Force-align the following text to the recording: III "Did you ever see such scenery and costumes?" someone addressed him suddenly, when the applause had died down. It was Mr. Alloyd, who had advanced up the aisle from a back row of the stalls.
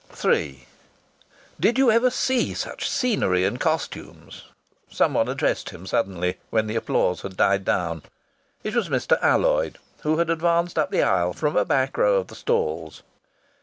III 0.25 0.65
"Did 1.59 1.77
you 1.77 1.91
ever 1.91 2.09
see 2.09 2.55
such 2.55 2.89
scenery 2.89 3.45
and 3.45 3.59
costumes?" 3.59 4.45
someone 4.89 5.27
addressed 5.29 5.69
him 5.69 5.85
suddenly, 5.85 6.39
when 6.49 6.65
the 6.65 6.75
applause 6.75 7.21
had 7.21 7.37
died 7.37 7.63
down. 7.63 8.01
It 8.63 8.73
was 8.75 8.89
Mr. 8.89 9.21
Alloyd, 9.21 9.77
who 10.01 10.17
had 10.17 10.31
advanced 10.31 10.79
up 10.79 10.89
the 10.89 11.03
aisle 11.03 11.33
from 11.33 11.55
a 11.55 11.65
back 11.65 11.99
row 11.99 12.15
of 12.15 12.29
the 12.29 12.35
stalls. 12.35 13.03